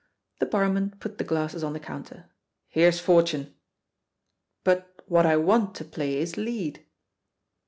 The 0.39 0.47
barman 0.47 0.95
put 0.99 1.19
tie 1.19 1.25
glasses 1.25 1.63
on 1.63 1.73
the 1.73 1.79
counter. 1.79 2.25
"Here's 2.67 2.99
fortune 2.99 3.41
1" 3.43 3.53
"But 4.63 5.03
what 5.07 5.27
I 5.27 5.37
want 5.37 5.75
to 5.75 5.85
play 5.85 6.17
is 6.17 6.37
lead." 6.37 6.83